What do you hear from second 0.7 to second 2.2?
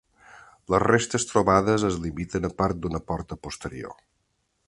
Les restes trobades es